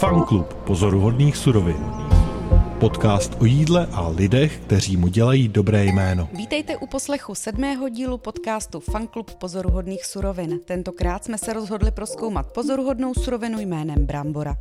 [0.00, 2.19] Fanklub pozoruhodných surovin.
[2.80, 6.28] Podcast o jídle a lidech, kteří mu dělají dobré jméno.
[6.32, 10.60] Vítejte u poslechu sedmého dílu podcastu Fanklub pozoruhodných surovin.
[10.64, 14.56] Tentokrát jsme se rozhodli proskoumat pozoruhodnou surovinu jménem Brambora.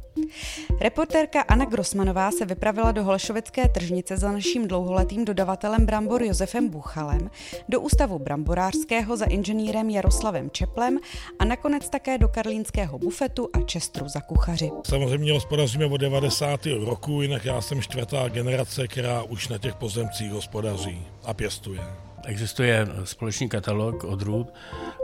[0.81, 7.29] Reportérka Anna Grossmanová se vypravila do Holešovické tržnice za naším dlouholetým dodavatelem brambor Josefem Buchalem,
[7.69, 10.99] do ústavu bramborářského za inženýrem Jaroslavem Čeplem
[11.39, 14.71] a nakonec také do karlínského bufetu a čestru za kuchaři.
[14.87, 16.59] Samozřejmě hospodaříme od 90.
[16.85, 21.81] roku, jinak já jsem čtvrtá generace, která už na těch pozemcích hospodaří a pěstuje.
[22.25, 24.53] Existuje společný katalog odrůd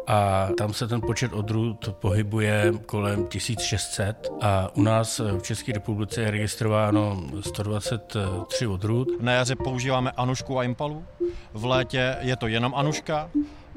[0.08, 6.22] a tam se ten počet odrůd pohybuje kolem 1600 a u nás v České republice
[6.22, 9.08] je registrováno 123 odrůd.
[9.22, 11.06] Na jaře používáme Anušku a Impalu,
[11.54, 13.30] v létě je to jenom Anuška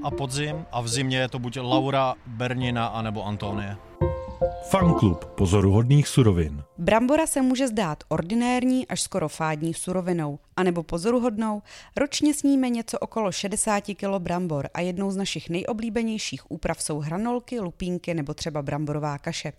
[0.05, 3.77] a podzim a v zimě je to buď Laura, Bernina anebo Antonie.
[4.71, 6.63] Fanklub pozoruhodných surovin.
[6.79, 11.63] Brambora se může zdát ordinérní až skoro fádní surovinou, anebo pozoruhodnou.
[11.97, 17.61] Ročně sníme něco okolo 60 kg brambor a jednou z našich nejoblíbenějších úprav jsou hranolky,
[17.61, 19.53] lupínky nebo třeba bramborová kaše.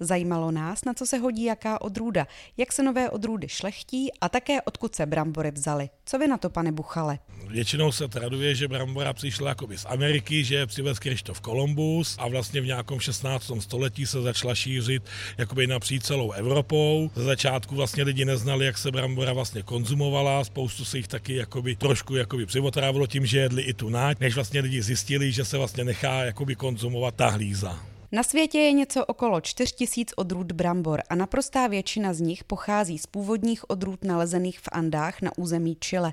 [0.00, 4.62] Zajímalo nás, na co se hodí jaká odrůda, jak se nové odrůdy šlechtí a také
[4.62, 5.88] odkud se brambory vzaly.
[6.04, 7.18] Co vy na to, pane Buchale?
[7.48, 12.60] Většinou se traduje, že brambora přišla jakoby z Ameriky, že přivez Krištof Kolumbus a vlastně
[12.60, 13.50] v nějakém 16.
[13.60, 15.02] století se začala šířit
[15.38, 17.10] jakoby napříč celou Evropou.
[17.14, 21.76] Ze začátku vlastně lidi neznali, jak se brambora vlastně konzumovala, spoustu se jich taky jakoby
[21.76, 25.58] trošku jakoby přivotrávilo tím, že jedli i tu náť, než vlastně lidi zjistili, že se
[25.58, 27.89] vlastně nechá jakoby konzumovat ta hlíza.
[28.12, 33.06] Na světě je něco okolo 4000 odrůd brambor a naprostá většina z nich pochází z
[33.06, 36.12] původních odrůd nalezených v Andách na území Chile.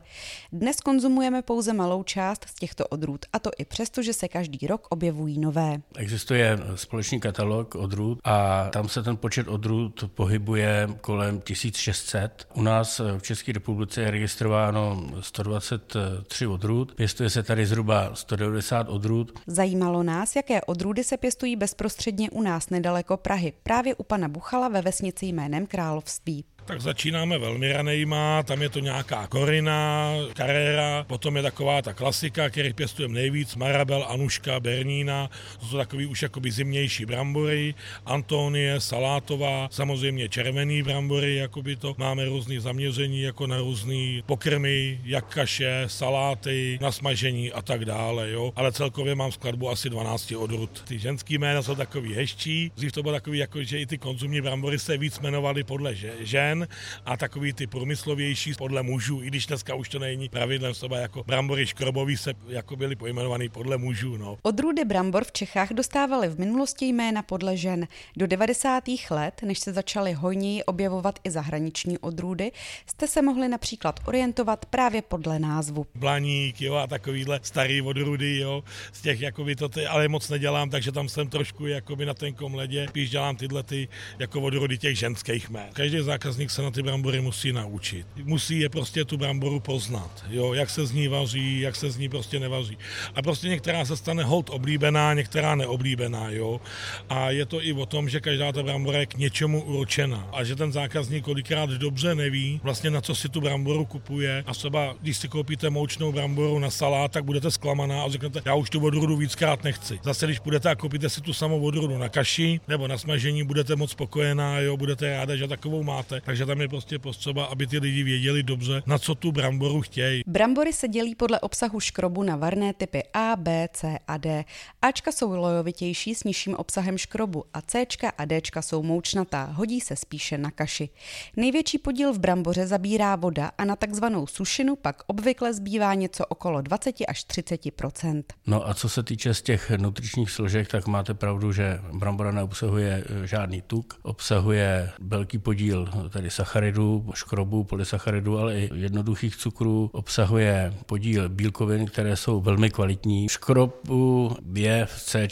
[0.52, 4.68] Dnes konzumujeme pouze malou část z těchto odrůd, a to i přesto, že se každý
[4.68, 5.82] rok objevují nové.
[5.96, 12.48] Existuje společný katalog odrůd a tam se ten počet odrůd pohybuje kolem 1600.
[12.54, 19.40] U nás v České republice je registrováno 123 odrůd, pěstuje se tady zhruba 190 odrůd.
[19.48, 24.28] Zajímalo nás, jaké odrůdy se pěstují bezprostředně bezprostředně u nás nedaleko Prahy, právě u pana
[24.28, 26.46] Buchala ve vesnici jménem Království.
[26.68, 32.50] Tak začínáme velmi ranejma, tam je to nějaká Korina, Carrera, potom je taková ta klasika,
[32.50, 35.30] kterých pěstujeme nejvíc, Marabel, Anuška, Bernína,
[35.60, 42.26] to jsou takový už jakoby zimnější brambory, Antonie, Salátová, samozřejmě červený brambory, jakoby to máme
[42.26, 48.54] různý zaměření jako na různý pokrmy, jak kaše, saláty, na smažení a tak dále, jo.
[48.56, 50.84] Ale celkově mám skladbu asi 12 odrůd.
[50.88, 54.42] Ty ženský jména jsou takový hezčí, dřív to bylo takový, jako, že i ty konzumní
[54.42, 56.68] brambory se víc jmenovaly podle žen, žen
[57.06, 61.24] a takový ty průmyslovější podle mužů, i když dneska už to není pravidlem, třeba jako
[61.24, 64.18] brambory škrobový se jako byly pojmenovaný podle mužů.
[64.18, 64.38] No.
[64.42, 67.88] Odrůdy brambor v Čechách dostávaly v minulosti jména podle žen.
[68.18, 68.84] Do 90.
[69.10, 72.52] let, než se začaly hojněji objevovat i zahraniční odrůdy,
[72.86, 75.86] jste se mohli například orientovat právě podle názvu.
[75.96, 78.64] Blaník, jo, a takovýhle starý odrůdy, jo,
[78.94, 82.56] z těch jakoby to ty, ale moc nedělám, takže tam jsem trošku jakoby na tenkom
[82.56, 83.88] ledě, spíš dělám tyhle ty
[84.20, 85.70] jako odrůdy těch ženských jmén.
[85.74, 88.08] Každý zákazník člověk se na ty brambory musí naučit.
[88.24, 91.98] Musí je prostě tu bramboru poznat, jo, jak se z ní vaří, jak se z
[91.98, 92.78] ní prostě nevaří.
[93.16, 96.62] A prostě některá se stane hold oblíbená, některá neoblíbená, jo.
[97.10, 100.30] A je to i o tom, že každá ta brambora je k něčemu určená.
[100.34, 104.44] A že ten zákazník kolikrát dobře neví, vlastně na co si tu bramboru kupuje.
[104.48, 108.56] A třeba, když si koupíte moučnou bramboru na salát, tak budete zklamaná a řeknete, já
[108.56, 110.00] už tu odrůdu víckrát nechci.
[110.04, 113.76] Zase, když budete a koupíte si tu samou odrůdu na kaši nebo na smažení, budete
[113.76, 116.22] moc spokojená, jo, budete ráda, že takovou máte.
[116.22, 120.24] Takže tam je prostě potřeba, aby ty lidi věděli dobře, na co tu bramboru chtějí.
[120.28, 124.46] Brambory se dělí podle obsahu škrobu na varné typy A, B, C a D.
[124.82, 127.86] Ačka jsou lojovitější s nižším obsahem škrobu a C
[128.18, 130.90] a D jsou moučnatá, hodí se spíše na kaši.
[131.36, 136.62] Největší podíl v bramboře zabírá voda a na takzvanou sušinu pak obvykle zbývá něco okolo
[136.62, 141.52] 20 až 30% No a co se týče z těch nutričních složek, tak máte pravdu,
[141.52, 149.36] že brambora neobsahuje žádný tuk, obsahuje velký podíl tedy sacharidů, škrobů, polysacharidů, ale i jednoduchých
[149.36, 149.90] cukrů.
[149.94, 153.30] Obsahuje podíl bílkovin, které jsou velmi kvalitní.
[153.30, 155.28] Škrobu je v C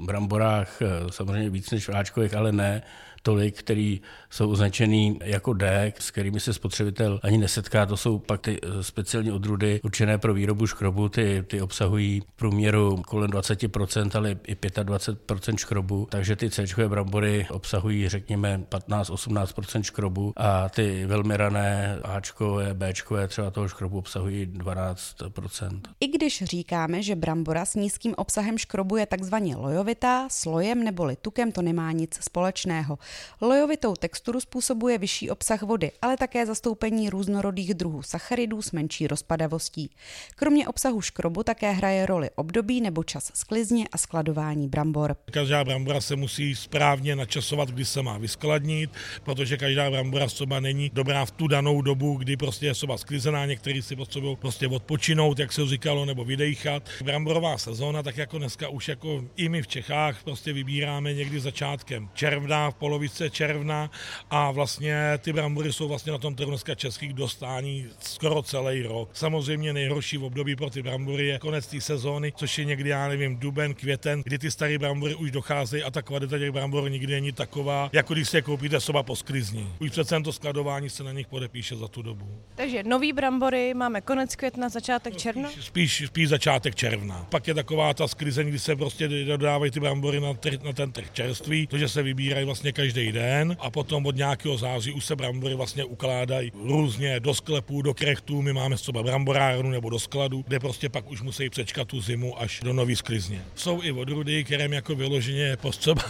[0.00, 2.82] bramborách eh, samozřejmě víc než v Ačkových, ale ne
[3.24, 4.00] tolik, který
[4.30, 7.86] jsou označený jako D, s kterými se spotřebitel ani nesetká.
[7.86, 11.08] To jsou pak ty eh, speciální odrůdy určené pro výrobu škrobu.
[11.08, 16.06] Ty, ty obsahují v průměru kolem 20%, ale i 25% škrobu.
[16.10, 23.50] Takže ty C brambory obsahují, řekněme, 15-18% škrobu a ty velmi rané Ačkové, Bčkové třeba
[23.50, 25.80] toho škrobu obsahují 12%.
[26.00, 31.52] I když říkáme, že brambora s nízkým obsahem škrobu je takzvaně lojovitá, slojem nebo tukem
[31.52, 32.98] to nemá nic společného.
[33.40, 39.90] Lojovitou texturu způsobuje vyšší obsah vody, ale také zastoupení různorodých druhů sacharidů s menší rozpadavostí.
[40.36, 45.16] Kromě obsahu škrobu také hraje roli období nebo čas sklizně a skladování brambor.
[45.30, 48.90] Každá brambora se musí správně načasovat, kdy se má vyskladnit,
[49.24, 53.46] protože každá brambora soba není dobrá v tu danou dobu, kdy prostě je soba sklizená,
[53.46, 56.88] někteří si potřebují prostě odpočinout, jak se říkalo, nebo vydejchat.
[57.04, 62.08] Bramborová sezóna, tak jako dneska už jako i my v Čechách prostě vybíráme někdy začátkem
[62.14, 63.90] června, v polovice června
[64.30, 69.10] a vlastně ty brambory jsou vlastně na tom trhu dneska českých dostání skoro celý rok.
[69.12, 73.08] Samozřejmě nejhorší v období pro ty brambory je konec té sezóny, což je někdy, já
[73.08, 77.12] nevím, duben, květen, kdy ty staré brambory už docházejí a ta kvalita těch brambor nikdy
[77.12, 79.66] není taková, jako když si je koupíte soba po sklizni.
[79.80, 82.26] Už přece to skladování se na nich podepíše za tu dobu.
[82.54, 85.50] Takže nový brambory máme konec května, začátek června?
[85.50, 87.26] Spíš, spíš, spíš začátek června.
[87.30, 90.92] Pak je taková ta sklizeň, kdy se prostě dodávají ty brambory na, trh, na ten
[90.92, 95.16] trh čerství, protože se vybírají vlastně každý den a potom od nějakého září už se
[95.16, 98.42] brambory vlastně ukládají různě do sklepů, do krechtů.
[98.42, 102.40] My máme třeba bramborárnu nebo do skladu, kde prostě pak už musí přečkat tu zimu
[102.40, 103.44] až do nový sklizně.
[103.54, 106.02] Jsou i odrudy, kterým jako vyloženě potřeba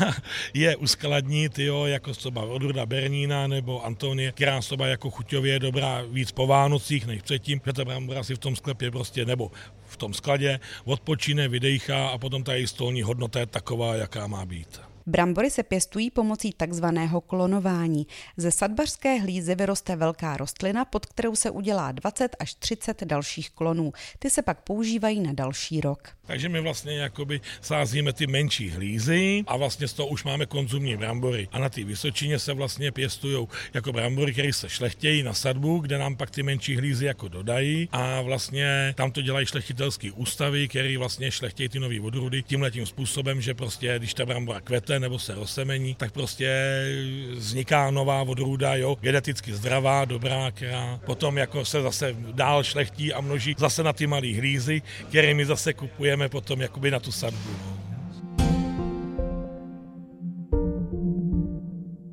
[0.54, 6.02] je uskladnit, jo, jako třeba odruda Bernína nebo Antonie, která soba jako chuťově je dobrá
[6.02, 9.50] víc po Vánocích než předtím, že ta brambora si v tom sklepě prostě nebo
[9.86, 14.46] v tom skladě odpočíne, vydejchá a potom ta její stolní hodnota je taková, jaká má
[14.46, 14.87] být.
[15.08, 18.06] Brambory se pěstují pomocí takzvaného klonování.
[18.36, 23.92] Ze sadbařské hlízy vyroste velká rostlina, pod kterou se udělá 20 až 30 dalších klonů.
[24.18, 26.08] Ty se pak používají na další rok.
[26.26, 30.96] Takže my vlastně jakoby sázíme ty menší hlízy a vlastně z toho už máme konzumní
[30.96, 31.48] brambory.
[31.52, 35.98] A na té Vysočině se vlastně pěstují jako brambory, které se šlechtějí na sadbu, kde
[35.98, 40.98] nám pak ty menší hlízy jako dodají a vlastně tam to dělají šlechtitelské ústavy, které
[40.98, 45.18] vlastně šlechtějí ty nové odrůdy tímhle tím způsobem, že prostě když ta brambora kvete nebo
[45.18, 46.48] se rozsemení, tak prostě
[47.34, 53.20] vzniká nová odrůda, jo, geneticky zdravá, dobrá, která potom jako se zase dál šlechtí a
[53.20, 57.50] množí zase na ty malé hlízy, které my zase kupujeme potom jakoby na tu sadbu.
[57.66, 57.87] No.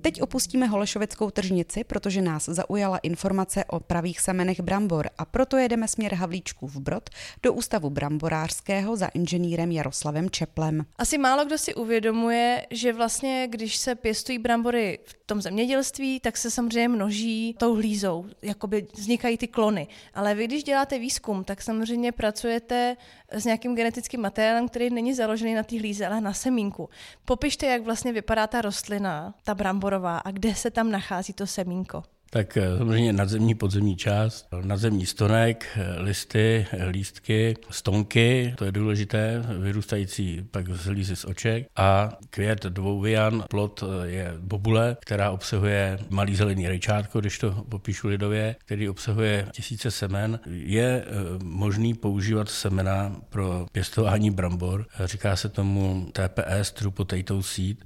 [0.06, 5.88] Teď opustíme Holešovickou tržnici, protože nás zaujala informace o pravých semenech brambor a proto jedeme
[5.88, 7.10] směr Havlíčků v Brod
[7.44, 10.86] do ústavu bramborářského za inženýrem Jaroslavem Čeplem.
[10.98, 16.38] Asi málo kdo si uvědomuje, že vlastně, když se pěstují brambory v tom zemědělství, tak
[16.38, 19.88] se samozřejmě množí tou hlízou, jakoby vznikají ty klony.
[20.14, 22.98] Ale vy, když děláte výzkum, tak samozřejmě pracujete
[23.32, 26.90] s nějakým genetickým materiálem, který není založený na té hlíze, ale na semínku.
[27.26, 32.04] Popište, jak vlastně vypadá ta rostlina, ta bramborová a kde se tam nachází to semínko
[32.36, 38.72] tak eh, samozřejmě nadzemní podzemní část, nadzemní stonek, eh, listy, eh, lístky, stonky, to je
[38.72, 41.68] důležité, vyrůstající pak z hlízy z oček.
[41.76, 48.56] A květ dvouvian, plot je bobule, která obsahuje malý zelený rejčátko, když to popíšu lidově,
[48.60, 50.40] který obsahuje tisíce semen.
[50.46, 51.06] Je
[51.44, 57.78] možný používat semena pro pěstování brambor, říká se tomu TPS, True Potato Seed,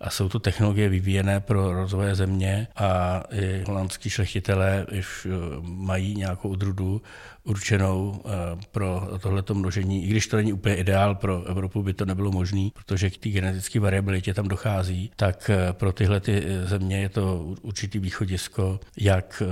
[0.00, 5.30] a jsou to technologie vyvíjené pro rozvoje země a i holandský šlechtitelé už eh,
[5.62, 7.02] mají nějakou odrudu
[7.44, 8.30] určenou eh,
[8.72, 10.04] pro tohleto množení.
[10.04, 13.28] I když to není úplně ideál pro Evropu, by to nebylo možné, protože k té
[13.28, 19.42] genetické variabilitě tam dochází, tak eh, pro tyhle ty země je to určitý východisko, jak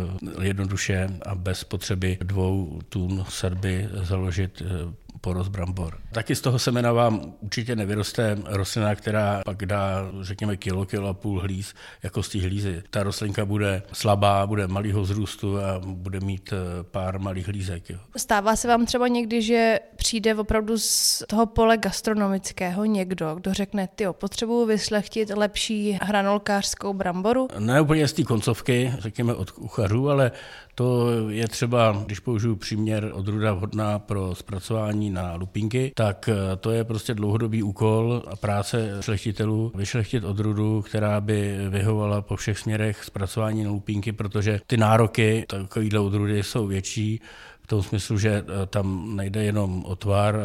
[0.43, 4.63] jednoduše a bez potřeby dvou tun sadby založit
[5.21, 5.99] porost brambor.
[6.13, 11.15] Taky z toho semena vám určitě nevyroste rostlina, která pak dá, řekněme, kilo, kilo a
[11.15, 12.83] půl hlíz, jako z té hlízy.
[12.91, 17.91] Ta rostlinka bude slabá, bude malého vzrůstu a bude mít eh, pár malých hlízek.
[17.91, 17.99] Jo.
[18.17, 23.89] Stává se vám třeba někdy, že přijde opravdu z toho pole gastronomického někdo, kdo řekne,
[23.95, 27.49] ty potřebuji vyslechtit lepší hranolkářskou bramboru?
[27.59, 30.33] Ne úplně z té koncovky, řekněme od kuchařů, ale
[30.75, 36.71] to je třeba, když použiju příměr odruda vhodná pro zpracování na lupinky, tak eh, to
[36.71, 43.05] je prostě dlouhodobý úkol a práce šlechtitelů vyšlechtit odrudu, která by vyhovala po všech směrech
[43.05, 47.21] zpracování na lupinky, protože ty nároky takovýhle odrudy jsou větší,
[47.63, 50.37] v tom smyslu, že eh, tam nejde jenom o tvar,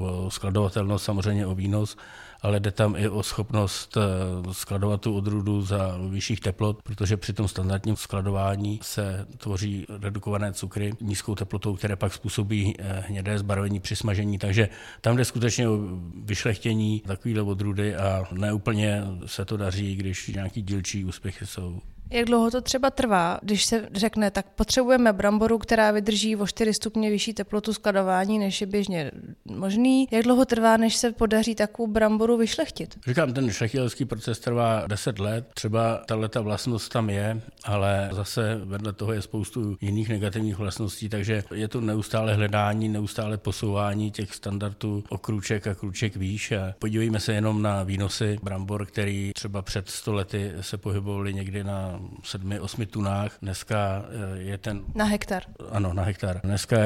[0.00, 1.96] o skladovatelnost, samozřejmě o výnos,
[2.44, 7.32] ale jde tam i o schopnost eh, skladovat tu odrůdu za vyšších teplot, protože při
[7.32, 13.80] tom standardním skladování se tvoří redukované cukry nízkou teplotou, které pak způsobí eh, hnědé zbarvení
[13.80, 14.38] při smažení.
[14.38, 14.68] Takže
[15.00, 15.78] tam jde skutečně o
[16.24, 21.80] vyšlechtění takovýhle odrůdy a neúplně se to daří, když nějaký dílčí úspěchy jsou.
[22.10, 26.74] Jak dlouho to třeba trvá, když se řekne, tak potřebujeme bramboru, která vydrží o 4
[26.74, 29.10] stupně vyšší teplotu skladování, než je běžně
[29.44, 30.08] možný.
[30.10, 32.98] Jak dlouho trvá, než se podaří takovou bramboru vyšlechtit?
[33.06, 35.46] Říkám, ten šlechtitelský proces trvá 10 let.
[35.54, 41.44] Třeba tato vlastnost tam je, ale zase vedle toho je spoustu jiných negativních vlastností, takže
[41.54, 46.52] je to neustále hledání, neustále posouvání těch standardů o krůček a krůček výš.
[46.78, 52.00] Podívejme se jenom na výnosy brambor, který třeba před 100 lety se pohybovaly někdy na
[52.22, 53.32] 7-8 tunách.
[53.42, 54.84] Dneska eh, je ten...
[54.94, 55.42] Na hektar.
[55.70, 56.40] Ano, na hektar.
[56.44, 56.76] Dneska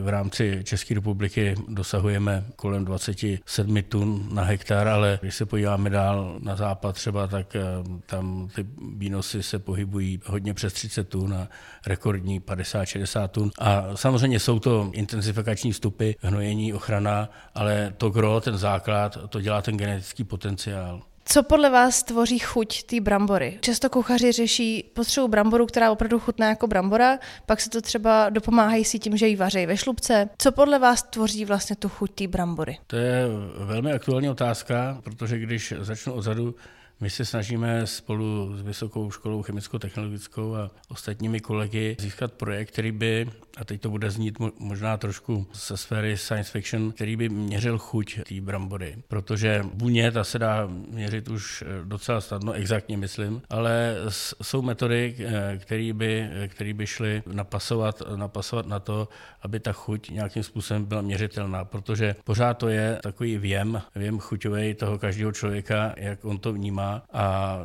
[0.00, 6.36] v rámci České republiky dosahujeme kolem 27 tun na hektar, ale když se podíváme dál
[6.40, 7.62] na západ třeba, tak eh,
[8.06, 11.48] tam ty výnosy se pohybují hodně přes 30 tun a
[11.86, 13.50] rekordní 50-60 tun.
[13.58, 19.62] A samozřejmě jsou to intenzifikační vstupy, hnojení, ochrana, ale to gro, ten základ, to dělá
[19.62, 21.02] ten genetický potenciál.
[21.24, 23.58] Co podle vás tvoří chuť té brambory?
[23.60, 28.84] Často kuchaři řeší potřebu bramboru, která opravdu chutná jako brambora, pak se to třeba dopomáhají
[28.84, 30.28] si tím, že ji vaří ve šlubce.
[30.38, 32.78] Co podle vás tvoří vlastně tu chuť té brambory?
[32.86, 33.24] To je
[33.58, 36.54] velmi aktuální otázka, protože když začnu odzadu,
[37.02, 43.30] my se snažíme spolu s Vysokou školou chemicko-technologickou a ostatními kolegy získat projekt, který by,
[43.56, 48.20] a teď to bude znít možná trošku ze sféry science fiction, který by měřil chuť
[48.28, 48.96] té brambory.
[49.08, 53.96] Protože vůně ta se dá měřit už eh, docela snadno, exaktně myslím, ale
[54.42, 59.08] jsou metody, eh, které by, který by šly napasovat, napasovat na to,
[59.42, 64.74] aby ta chuť nějakým způsobem byla měřitelná, protože pořád to je takový věm, věm chuťový
[64.74, 67.58] toho každého člověka, jak on to vnímá a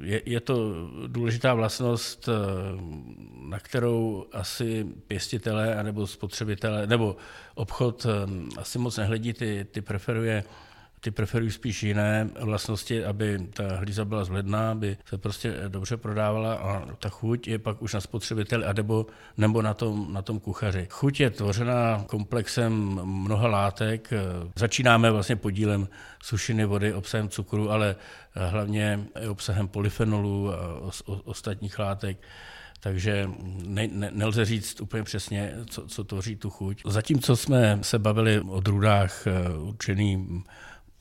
[0.00, 0.74] je, je to
[1.06, 2.32] důležitá vlastnost, eh,
[3.48, 7.16] na kterou asi pěstitelé anebo spotřebitelé nebo
[7.54, 10.44] obchod eh, asi moc nehledí, ty, ty preferuje
[11.04, 16.54] ty preferují spíš jiné vlastnosti, aby ta hlíza byla zhledná, aby se prostě dobře prodávala
[16.54, 19.06] a ta chuť je pak už na spotřebiteli a nebo,
[19.36, 20.86] nebo na, tom, na tom kuchaři.
[20.90, 22.72] Chuť je tvořena komplexem
[23.04, 24.10] mnoha látek.
[24.56, 25.88] Začínáme vlastně podílem
[26.22, 27.96] sušiny vody, obsahem cukru, ale
[28.34, 30.56] hlavně obsahem polyfenolů a
[31.24, 32.18] ostatních látek
[32.82, 33.30] takže
[33.66, 36.82] ne, ne, nelze říct úplně přesně, co, co tvoří tu chuť.
[36.86, 40.42] Zatímco jsme se bavili o drůdách eh, určený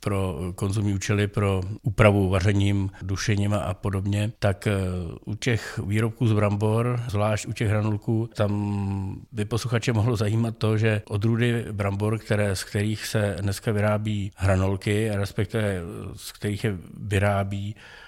[0.04, 4.74] pro konzumní účely, pro úpravu vařením, dušením a podobně, tak eh,
[5.26, 10.78] u těch výrobků z brambor, zvlášť u těch hranulků, tam by posluchače mohlo zajímat to,
[10.78, 15.82] že odrůdy brambor, které, z kterých se dneska vyrábí hranolky, respektive
[16.16, 18.01] z kterých je vyrábí Eh,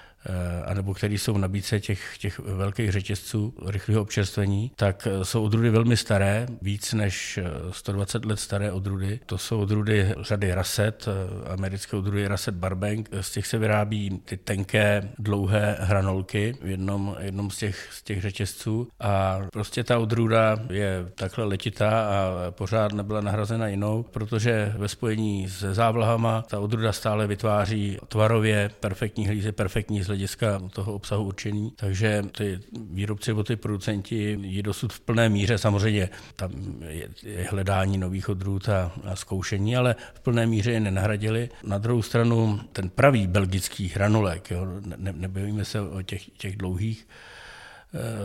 [0.65, 5.69] anebo který jsou v nabídce těch, těch velkých řetězců rychlého občerstvení, tak eh, jsou odrůdy
[5.69, 7.39] velmi staré, víc než
[7.71, 9.19] 120 eh, let staré odrůdy.
[9.25, 11.07] To jsou odrůdy řady Raset,
[11.47, 13.09] americké odrůdy Raset Barbank.
[13.21, 18.21] Z těch se vyrábí ty tenké, dlouhé hranolky v jednom, jednom z, těch, z těch
[18.21, 24.87] řetězců a prostě ta odrůda je takhle letitá a pořád nebyla nahrazena jinou, protože ve
[24.87, 31.73] spojení se závlahama ta odrůda stále vytváří tvarově perfektní hlízy, perfektní hlediska toho obsahu určení.
[31.75, 36.51] Takže ty výrobci nebo ty producenti ji dosud v plné míře, samozřejmě tam
[36.87, 41.49] je, je hledání nových odrůd a, a zkoušení, ale v plné míře je nenahradili.
[41.63, 44.65] Na druhou stranu ten pravý belgický hranulek, jo,
[44.97, 47.07] ne, nebavíme se o těch, těch dlouhých,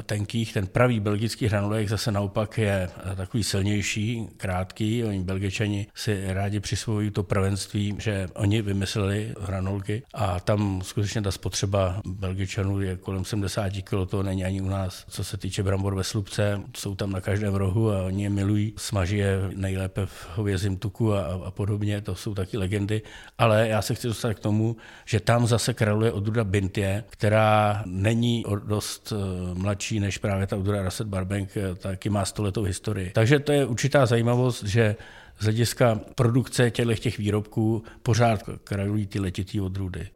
[0.02, 0.52] tenkých.
[0.52, 5.04] Ten pravý belgický hranulek zase naopak je eh, takový silnější, krátký.
[5.04, 11.30] Oni belgičani si rádi přisvojují to prvenství, že oni vymysleli hranolky a tam skutečně ta
[11.30, 15.04] spotřeba belgičanů je kolem 70 kg, to není ani u nás.
[15.08, 18.74] Co se týče brambor ve slupce, jsou tam na každém rohu a oni je milují.
[18.76, 23.02] Smaží je nejlépe v hovězím tuku a, a podobně, to jsou taky legendy.
[23.38, 28.44] Ale já se chci dostat k tomu, že tam zase králuje odruda Bintě, která není
[28.66, 33.10] dost eh, mladší než právě ta Udora Rasset Barbank, eh, taky má stoletou historii.
[33.14, 34.96] Takže to je určitá zajímavost, že
[35.38, 40.08] z hlediska produkce těchto těch výrobků pořád krajují ty letitý odrůdy.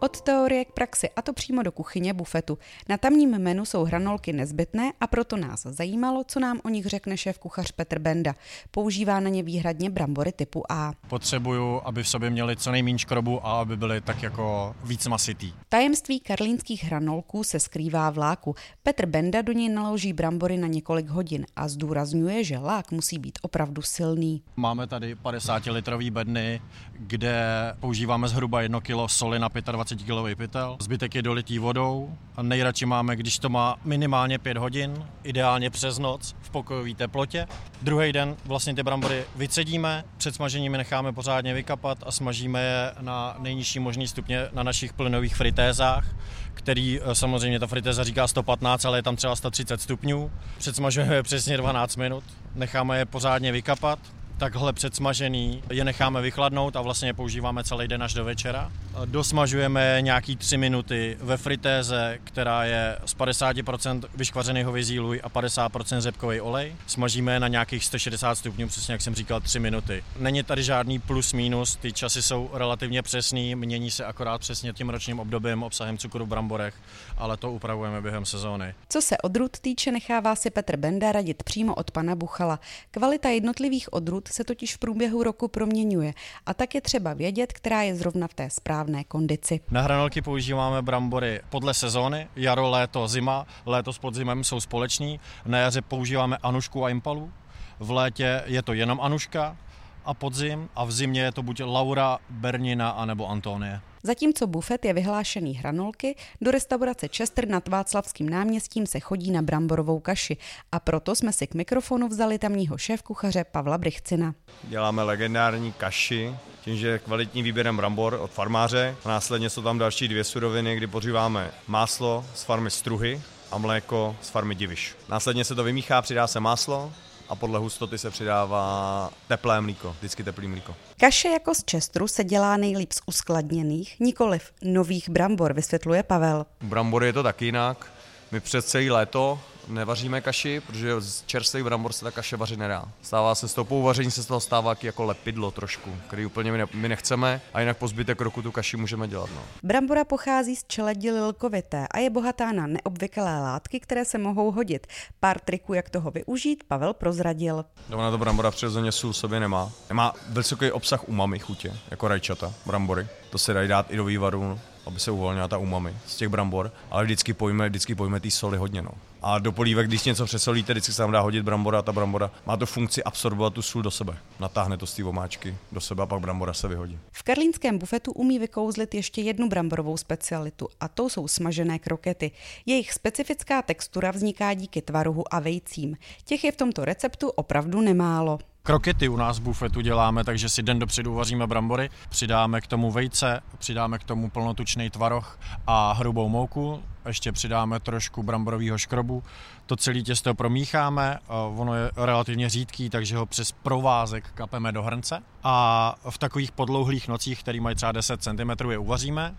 [0.00, 2.58] Od teorie k praxi, a to přímo do kuchyně bufetu.
[2.88, 7.16] Na tamním menu jsou hranolky nezbytné a proto nás zajímalo, co nám o nich řekne
[7.16, 8.34] šéf kuchař Petr Benda.
[8.70, 10.92] Používá na ně výhradně brambory typu A.
[11.08, 15.52] Potřebuju, aby v sobě měli co nejméně škrobu a aby byly tak jako víc masitý.
[15.68, 18.54] Tajemství karlínských hranolků se skrývá v láku.
[18.82, 23.38] Petr Benda do něj naloží brambory na několik hodin a zdůrazňuje, že lák musí být
[23.42, 24.42] opravdu silný.
[24.56, 26.60] Máme tady 50 litrový bedny,
[26.92, 27.36] kde
[27.80, 32.42] používáme zhruba 1 kg soli na 25 20 kg pytel, zbytek je dolitý vodou a
[32.42, 37.46] nejradši máme, když to má minimálně 5 hodin, ideálně přes noc v pokojové teplotě.
[37.82, 42.92] Druhý den vlastně ty brambory vycedíme, před smažením je necháme pořádně vykapat a smažíme je
[43.00, 46.06] na nejnižší možný stupně na našich plynových fritézách,
[46.54, 50.30] který eh, samozřejmě ta fritéza říká 115, ale je tam třeba 130 stupňů.
[50.58, 53.98] Předsmažujeme přesně 12 minut, necháme je pořádně vykapat,
[54.38, 58.72] takhle předsmažený je necháme vychladnout a vlastně je používáme celý den až do večera.
[59.04, 66.00] Dosmažujeme nějaký 3 minuty ve fritéze, která je z 50% vyškvařený hovězí luj a 50%
[66.00, 66.76] řepkový olej.
[66.86, 70.04] Smažíme na nějakých 160 stupňů, přesně jak jsem říkal, 3 minuty.
[70.18, 74.88] Není tady žádný plus minus, ty časy jsou relativně přesný, mění se akorát přesně tím
[74.88, 76.74] ročním obdobím, obsahem cukru v bramborech,
[77.18, 78.74] ale to upravujeme během sezóny.
[78.88, 82.60] Co se odrůd týče, nechává si Petr Benda radit přímo od pana Buchala.
[82.90, 86.14] Kvalita jednotlivých odrůd se totiž v průběhu roku proměňuje
[86.46, 89.60] a tak je třeba vědět, která je zrovna v té správné kondici.
[89.70, 95.20] Na hranolky používáme brambory podle sezóny, jaro, léto, zima, léto s podzimem jsou společní.
[95.46, 97.32] Na jaře používáme anušku a impalu,
[97.78, 99.56] v létě je to jenom anuška
[100.04, 103.80] a podzim a v zimě je to buď Laura, Bernina anebo Antonie.
[104.02, 110.00] Zatímco bufet je vyhlášený hranolky, do restaurace Chester nad Václavským náměstím se chodí na bramborovou
[110.00, 110.36] kaši
[110.72, 114.34] a proto jsme si k mikrofonu vzali tamního šéf-kuchaře Pavla Brichcina.
[114.62, 118.96] Děláme legendární kaši, tím, že kvalitní výběrem brambor od farmáře.
[119.04, 124.16] A následně jsou tam další dvě suroviny, kdy poříváme máslo z farmy Struhy a mléko
[124.22, 124.96] z farmy Diviš.
[125.08, 126.92] Následně se to vymíchá, přidá se máslo,
[127.28, 130.74] a podle hustoty se přidává teplé mlíko, vždycky teplý mlíko.
[131.00, 136.46] Kaše jako z čestru se dělá nejlíp z uskladněných, nikoliv nových brambor, vysvětluje Pavel.
[136.62, 137.92] U brambory je to taky jinak.
[138.32, 142.84] My přes celé léto nevaříme kaši, protože z čerstvých brambor se ta kaše vařit nedá.
[143.02, 146.58] Stává se s tou pouvaření, se z toho stává jako lepidlo trošku, který úplně my,
[146.58, 149.30] ne, my nechceme a jinak po zbytek roku tu kaši můžeme dělat.
[149.34, 149.40] No.
[149.62, 154.86] Brambora pochází z čeledi lilkovité a je bohatá na neobvyklé látky, které se mohou hodit.
[155.20, 157.64] Pár triků, jak toho využít, Pavel prozradil.
[157.92, 159.72] Ona to brambora přirozeně sůl sobě nemá.
[159.88, 163.06] Nemá vysoký obsah umami chutě, jako rajčata, brambory.
[163.30, 166.72] To se dají dát i do vývaru, aby se uvolnila ta umami z těch brambor,
[166.90, 168.82] ale vždycky pojme, vždycky pojme ty soli hodně.
[168.82, 168.90] No.
[169.22, 172.30] A do polívek, když něco přesolíte, vždycky se tam dá hodit brambora a ta brambora
[172.46, 174.18] má to funkci absorbovat tu sůl do sebe.
[174.40, 176.98] Natáhne to z té omáčky do sebe a pak brambora se vyhodí.
[177.12, 182.30] V karlínském bufetu umí vykouzlit ještě jednu bramborovou specialitu a to jsou smažené krokety.
[182.66, 185.96] Jejich specifická textura vzniká díky tvarohu a vejcím.
[186.24, 188.38] Těch je v tomto receptu opravdu nemálo.
[188.68, 192.90] Krokety u nás v bufetu děláme, takže si den dopředu vaříme brambory, přidáme k tomu
[192.90, 199.22] vejce, přidáme k tomu plnotučný tvaroh a hrubou mouku, ještě přidáme trošku bramborového škrobu,
[199.66, 201.18] to celé těsto promícháme,
[201.56, 205.22] ono je relativně řídký, takže ho přes provázek kapeme do hrnce.
[205.44, 209.34] A v takových podlouhlých nocích, které mají třeba 10 cm, je uvaříme.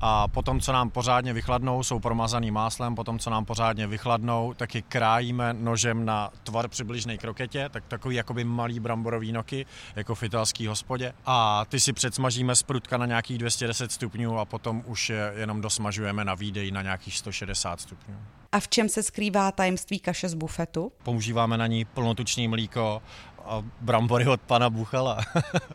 [0.00, 4.74] A potom, co nám pořádně vychladnou, jsou promazaný máslem, potom, co nám pořádně vychladnou, tak
[4.74, 10.22] je krájíme nožem na tvar přibližné kroketě, tak takový jakoby malý bramborový noky, jako v
[10.22, 11.12] italský hospodě.
[11.26, 15.60] A ty si předsmažíme z prutka na nějakých 210 stupňů a potom už je jenom
[15.60, 18.14] dosmažujeme na výdej na nějakých 160 stupňů.
[18.52, 20.92] A v čem se skrývá tajemství kaše z bufetu?
[21.02, 23.02] Používáme na ní plnotučný mlíko
[23.44, 25.18] a brambory od pana Buchala.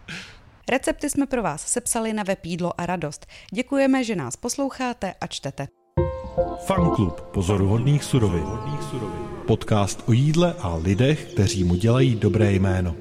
[0.69, 3.25] Recepty jsme pro vás sepsali na web Jídlo a radost.
[3.51, 5.67] Děkujeme, že nás posloucháte a čtete.
[6.65, 8.45] Fanklub pozoruhodných surovin.
[9.47, 12.95] Podcast o jídle a lidech, kteří mu dělají dobré jméno.